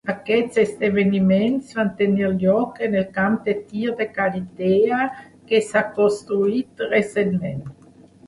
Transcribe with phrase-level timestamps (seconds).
[0.11, 5.01] Aquests esdeveniments van tenir lloc en el camp de tir de Kallithea,
[5.51, 7.61] que s'ha construït recentment.